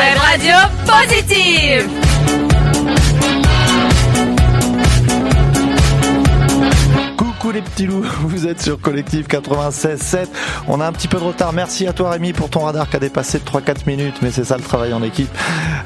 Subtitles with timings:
[0.00, 2.09] Vai Gladiou
[7.40, 10.26] Coucou les petits loups, vous êtes sur Collectif 96.7.
[10.68, 11.54] On a un petit peu de retard.
[11.54, 14.44] Merci à toi Rémi pour ton radar qui a dépassé de 3-4 minutes, mais c'est
[14.44, 15.30] ça le travail en équipe.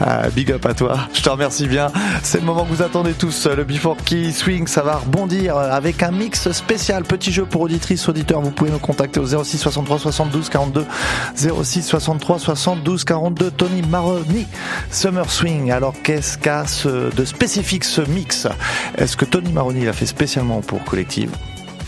[0.02, 1.93] Euh, big up à toi, je te remercie bien.
[2.25, 3.46] C'est le moment que vous attendez tous.
[3.46, 7.05] Le Before Key Swing, ça va rebondir avec un mix spécial.
[7.05, 8.41] Petit jeu pour auditrices, auditeurs.
[8.41, 10.84] Vous pouvez nous contacter au 06 63 72 42
[11.37, 13.52] 06 63 72 42.
[13.52, 14.48] Tony Maroni,
[14.91, 15.71] Summer Swing.
[15.71, 18.48] Alors qu'est-ce qu'a de spécifique ce mix?
[18.98, 21.30] Est-ce que Tony Maroni l'a fait spécialement pour Collective?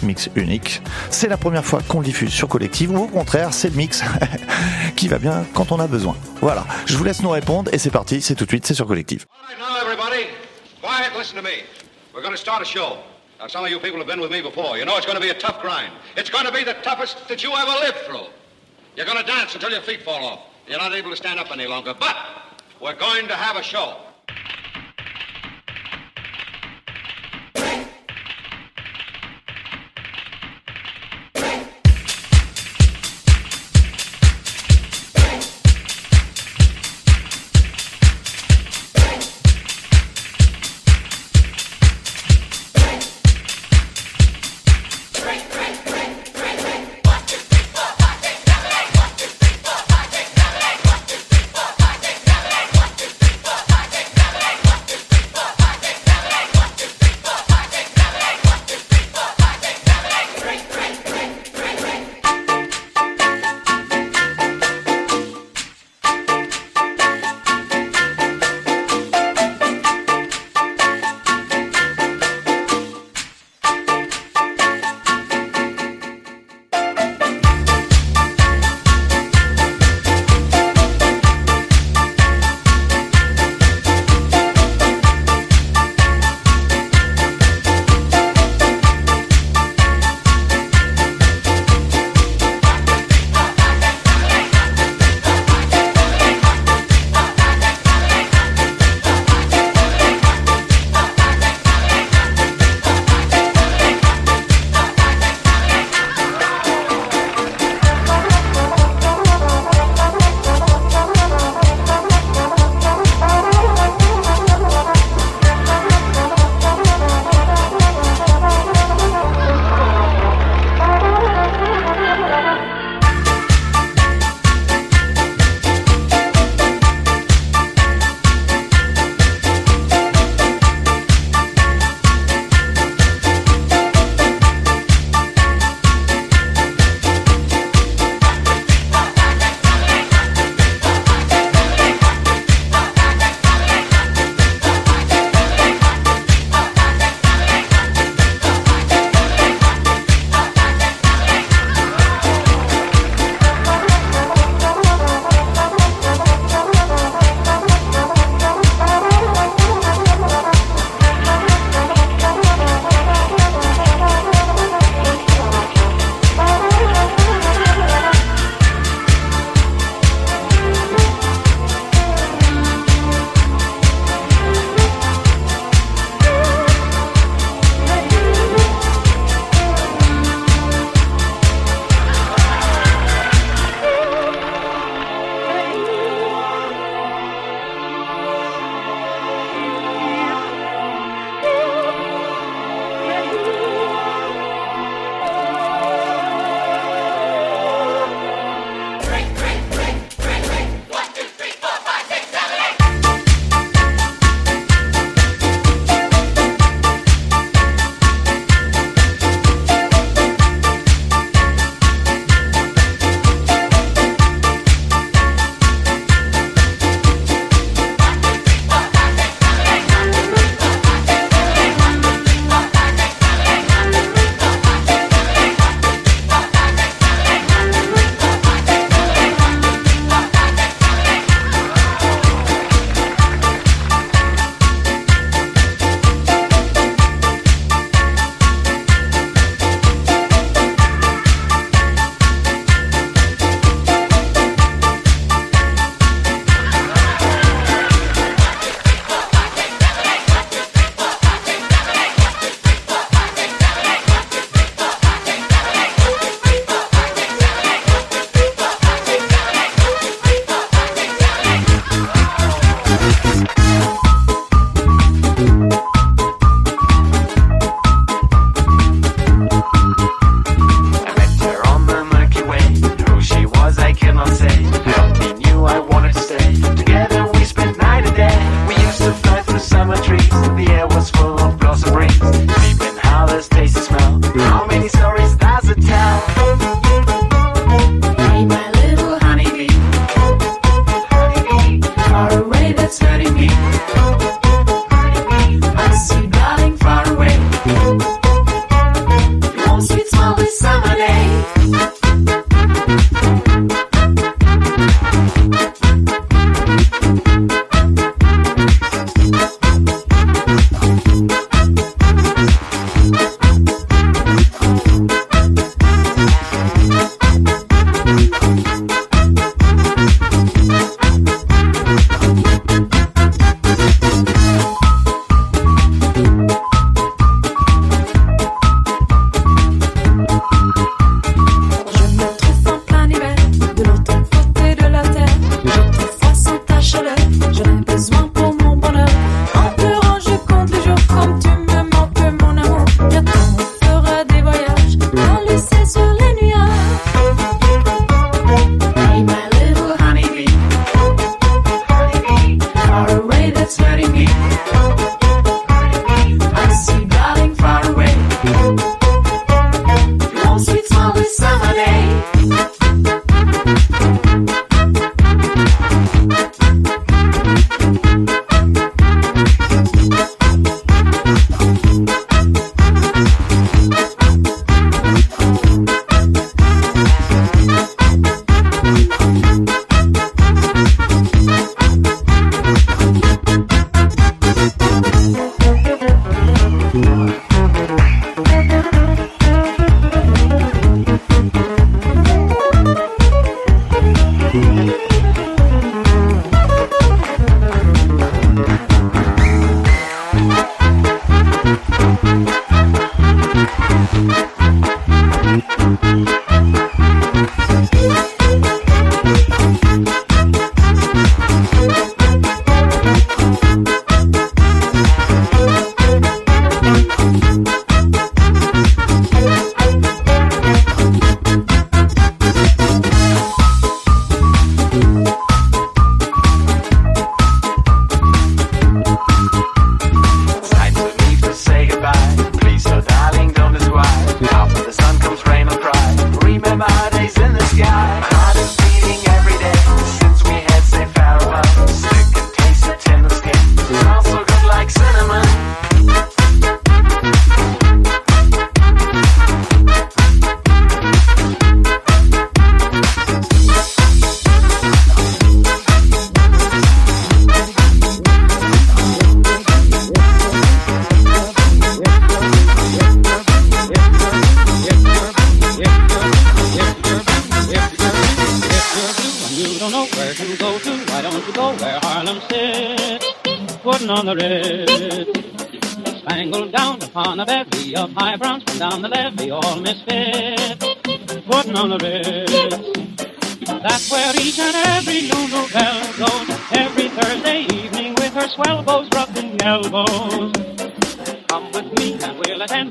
[0.03, 0.83] Mix unique.
[1.11, 4.03] C'est la première fois qu'on le diffuse sur Collective ou au contraire, c'est le mix
[4.97, 6.17] qui va bien quand on a besoin.
[6.41, 8.87] Voilà, je vous laisse nous répondre et c'est parti, c'est tout de suite, c'est sur
[8.87, 9.27] Collective.
[13.39, 14.79] Now, some of you people have been with me before.
[14.79, 15.93] You know it's going to be a tough grind.
[16.17, 18.27] It's going to be the toughest that you ever lived through.
[18.97, 20.41] You're going to dance until your feet fall off.
[20.67, 21.95] You're not able to stand up any longer.
[21.99, 22.17] But
[22.81, 23.97] we're going to have a show.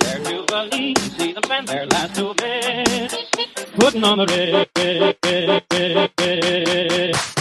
[0.06, 3.16] their believe, See them spend There last two bits,
[3.76, 4.68] putting on the red,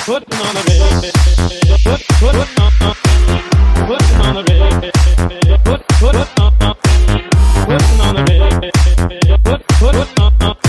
[0.06, 1.12] putting on the red,
[1.84, 2.72] put, put, on,
[3.86, 4.72] putting on the red,
[5.64, 6.52] put, put, on,
[7.66, 10.63] putting on the red, put, put, on.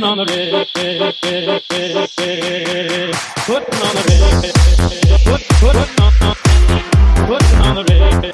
[0.00, 3.14] putting on a red, red, red, red, red,
[3.46, 4.54] putting on a red,
[5.24, 6.36] put, put, putting on,
[7.26, 8.32] putting on a red,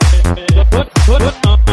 [0.71, 1.63] put, put, on.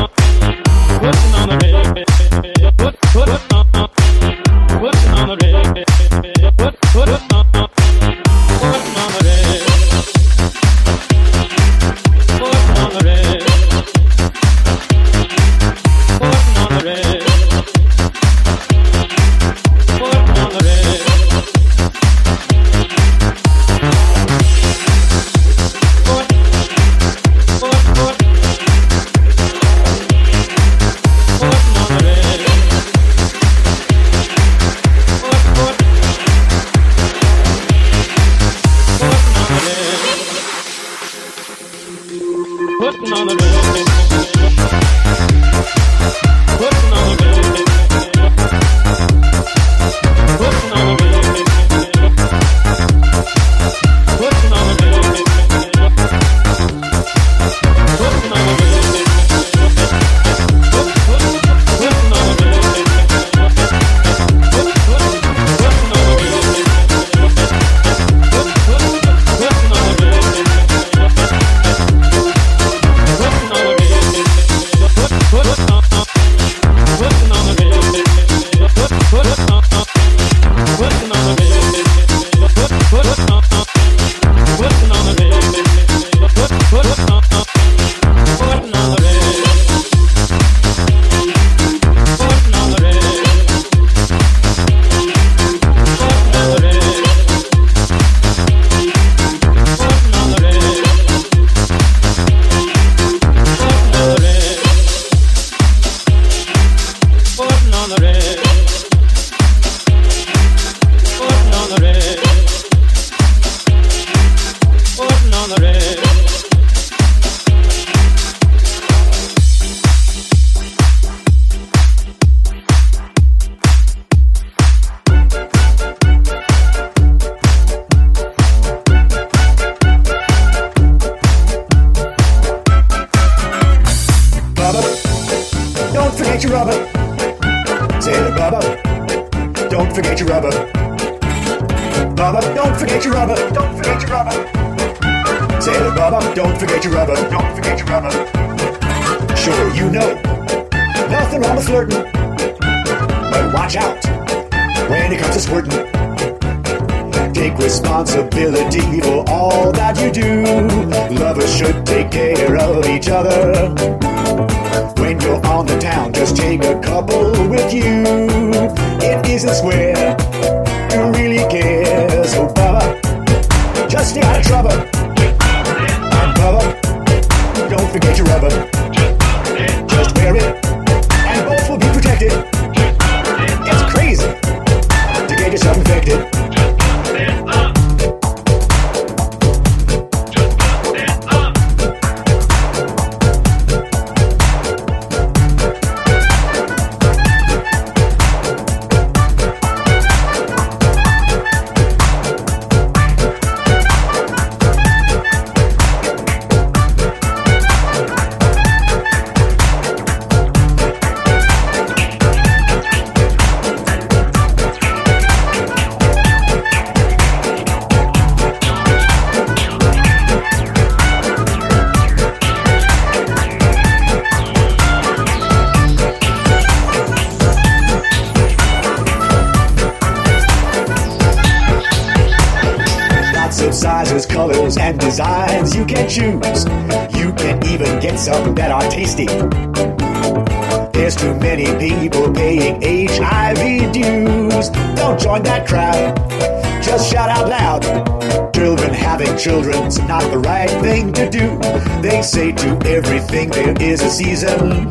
[254.23, 254.90] season.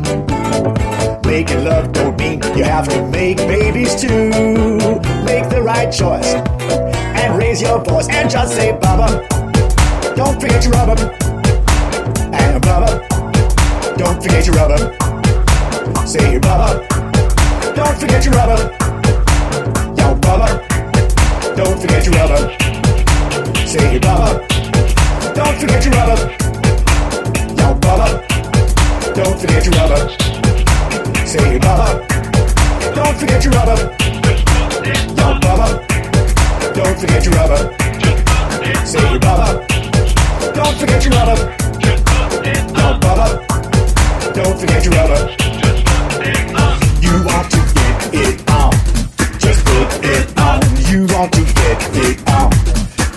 [50.03, 50.61] it on.
[50.89, 52.51] You want to get it on.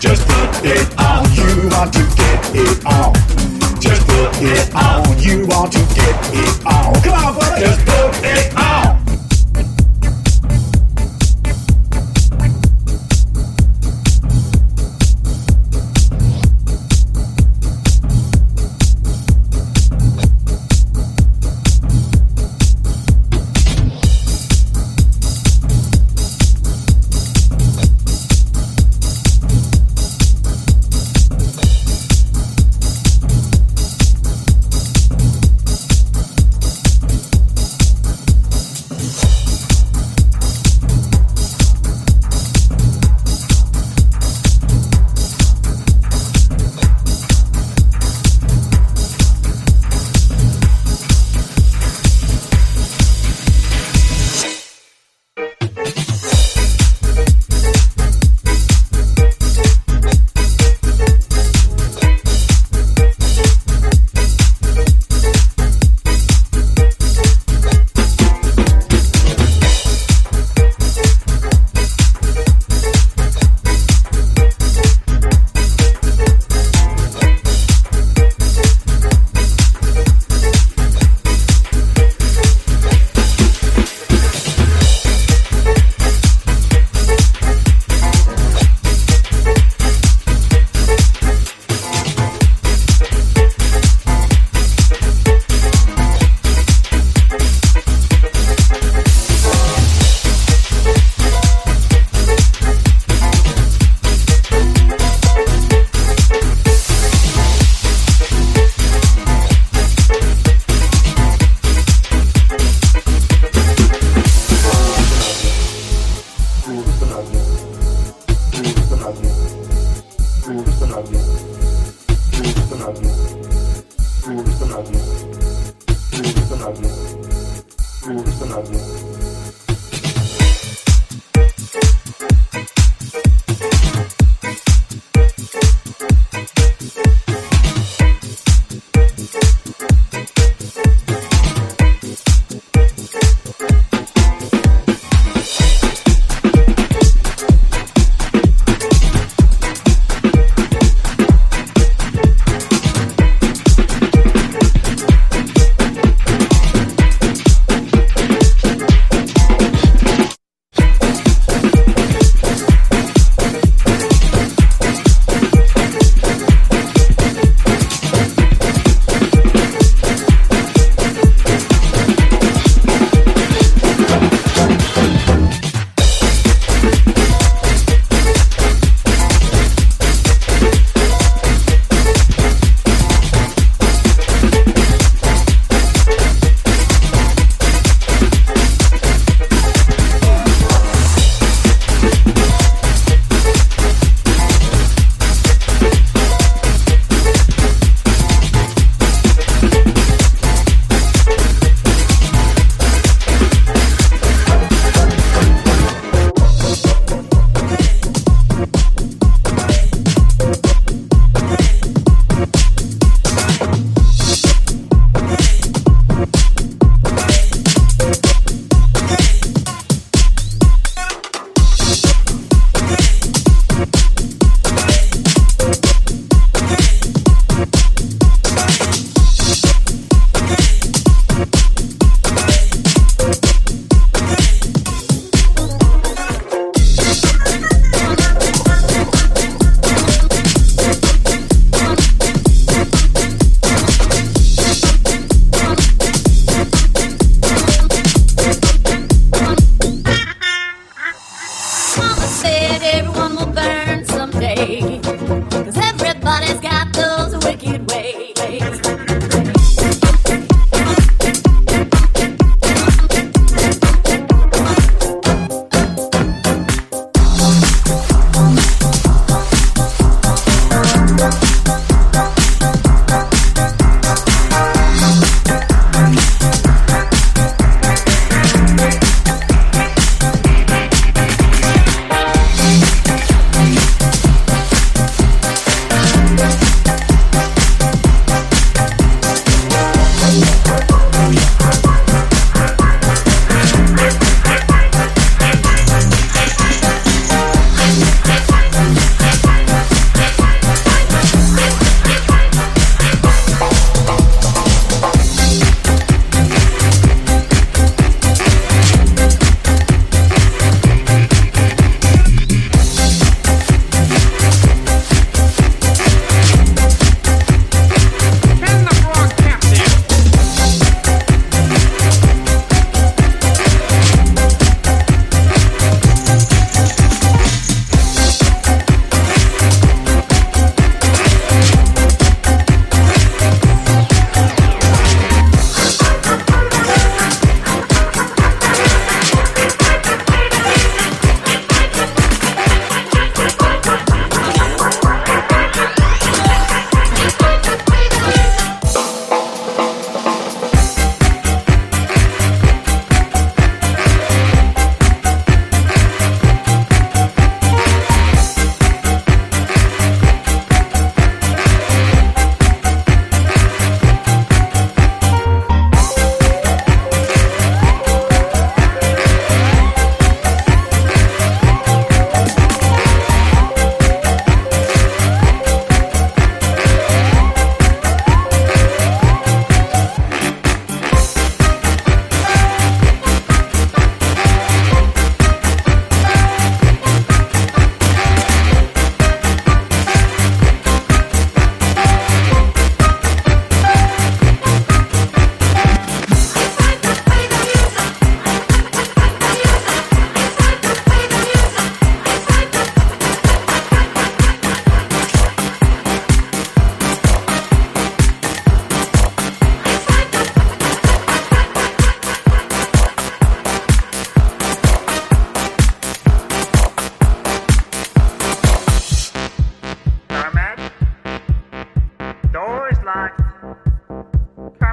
[0.00, 1.25] Just put it on.
[1.35, 3.12] You want to get it on.
[3.81, 5.19] Just put it on.
[5.19, 6.95] You want to get it on.
[7.03, 7.61] Come on, buddy.
[7.61, 8.63] Just put it on.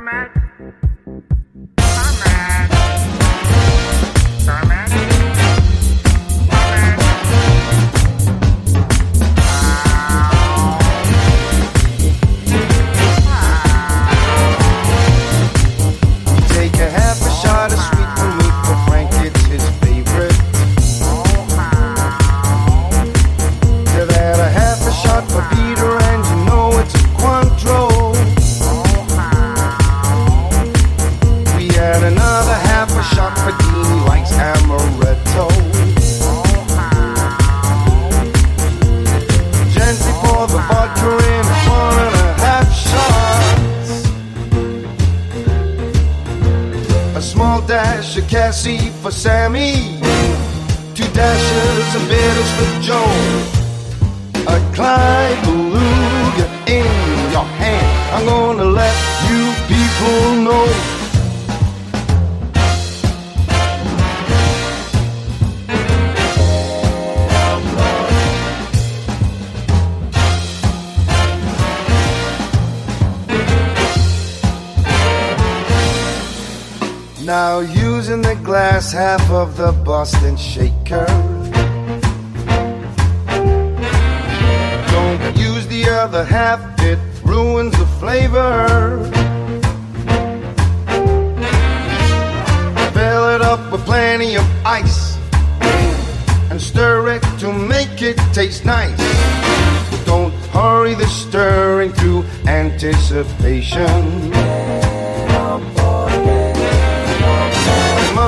[0.01, 1.00] format.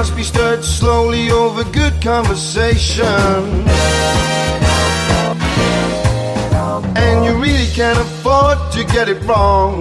[0.04, 3.08] Must be stirred slowly over good conversation.
[7.06, 9.78] And you really can't afford to get it wrong.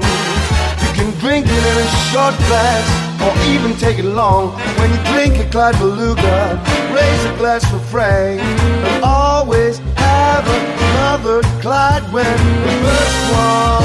[0.84, 2.84] You can drink it in a short glass
[3.24, 4.52] or even take it long.
[4.78, 6.62] When you drink a Clyde Beluga,
[6.94, 8.40] raise a glass for Frank.
[8.40, 13.82] And always have another Clyde when the first one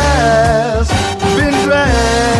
[0.00, 0.88] has
[1.36, 2.33] been drank.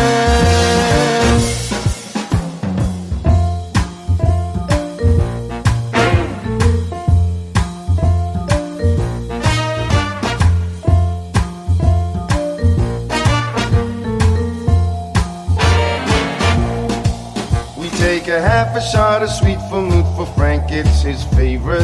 [18.75, 21.81] A shot of sweet vermouth for Frank, it's his favorite.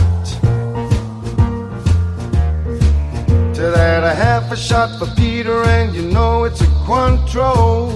[3.56, 7.94] To that, a half a shot for Peter, and you know it's a Cointreau.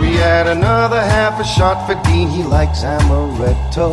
[0.00, 3.92] We add another half a shot for Dean, he likes amaretto.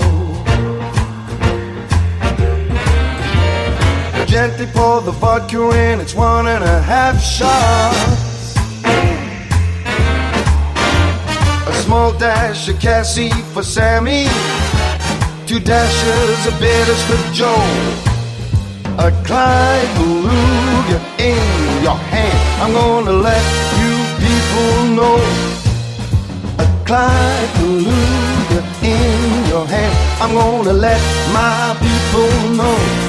[4.28, 8.27] Gently pour the vodka in, it's one and a half shots.
[11.88, 14.26] Small dash of cassis for Sammy.
[15.46, 17.64] Two dashes of bitters for Joe.
[19.00, 22.40] A Clyde Beluga in your hand.
[22.62, 23.46] I'm gonna let
[23.80, 25.18] you people know.
[26.60, 29.96] A Clyde Beluga in your hand.
[30.22, 31.00] I'm gonna let
[31.32, 33.07] my people know.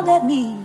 [0.00, 0.56] smiled at me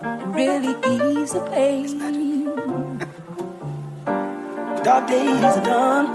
[0.00, 1.98] and really eased the pain.
[4.84, 6.06] Dark days are done,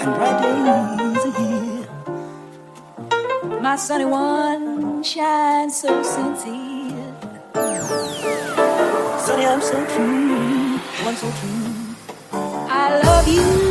[0.00, 1.88] and bright days are here.
[3.60, 7.14] My sunny one shines so sincere.
[9.24, 11.74] Sunny, I'm so true, I'm so true.
[12.32, 13.69] I love you.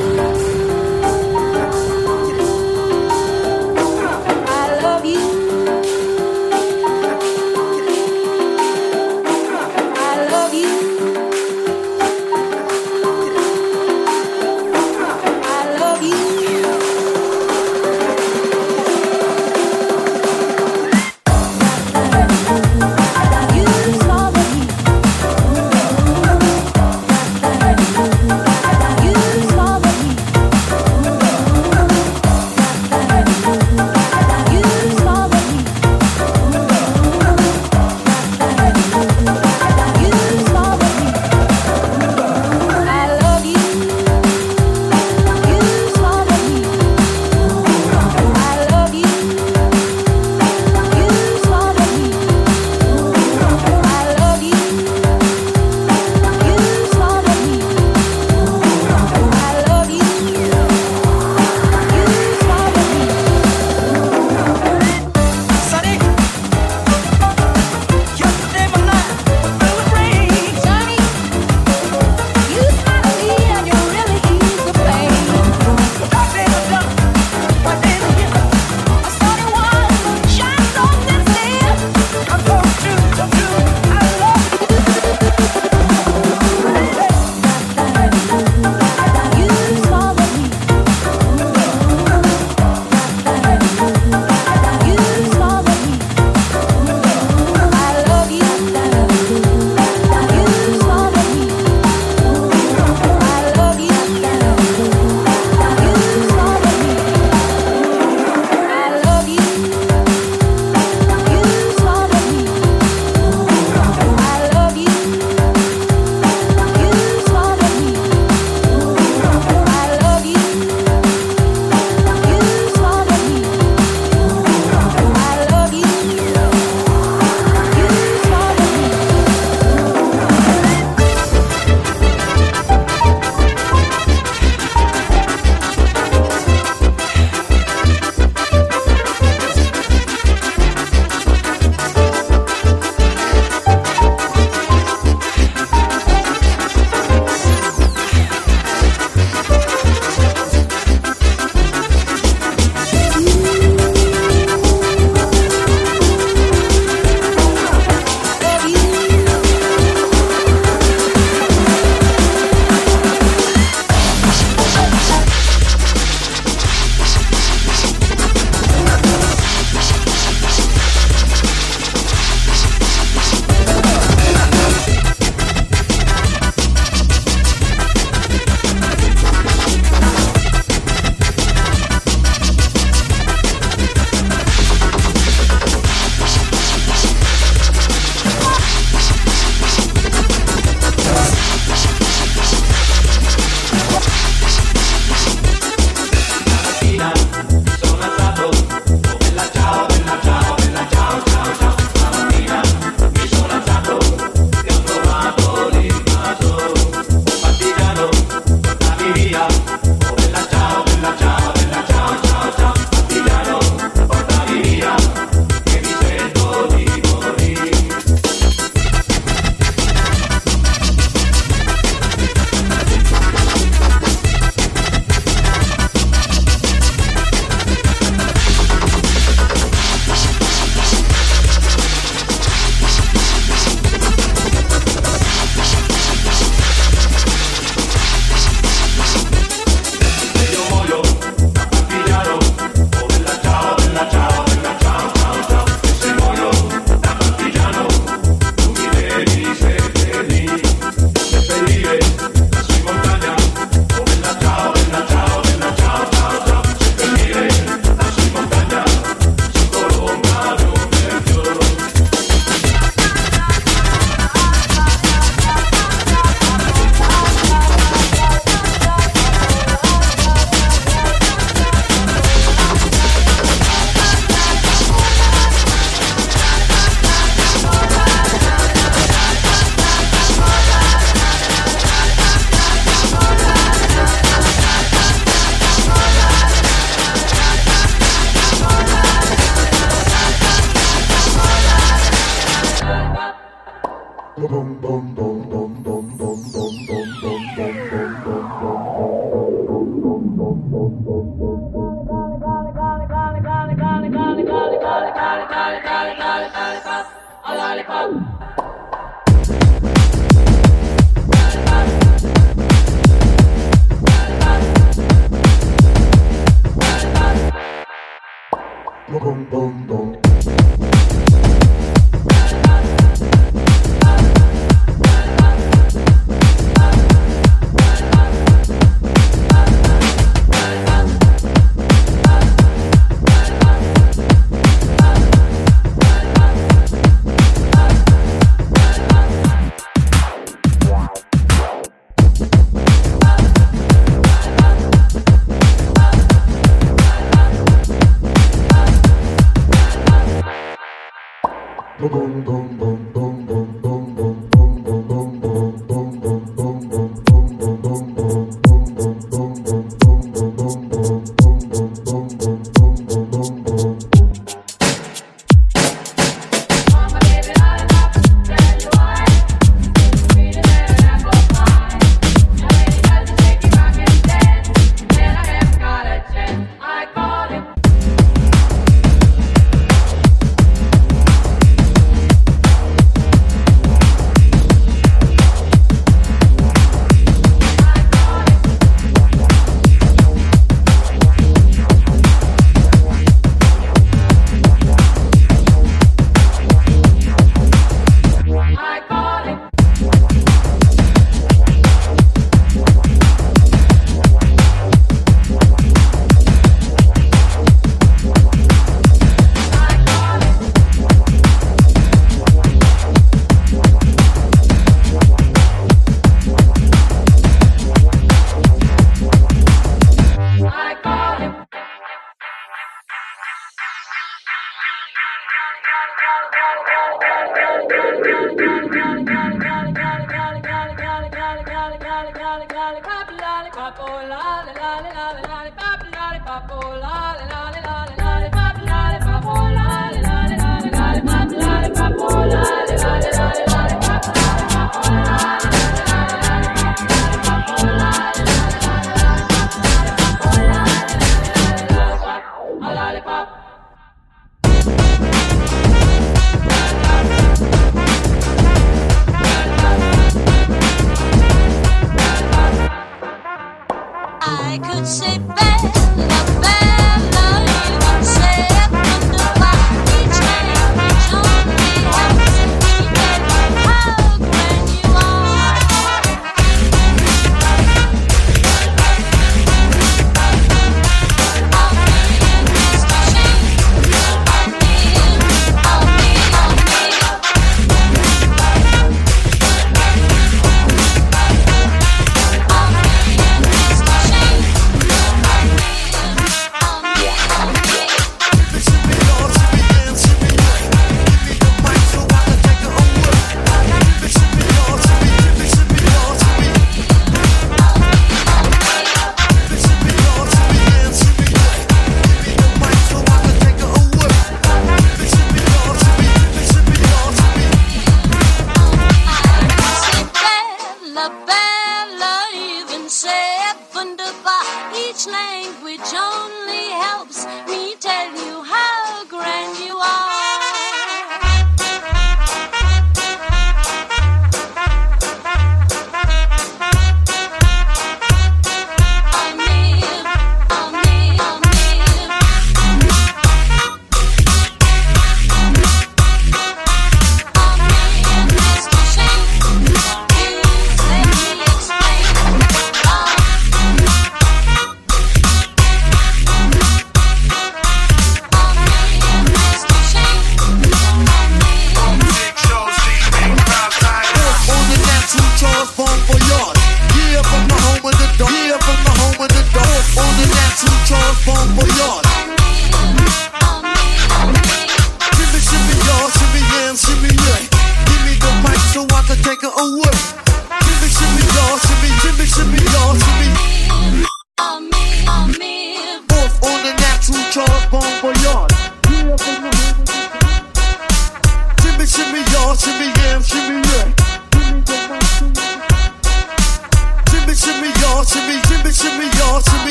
[307.59, 308.38] Lollipop.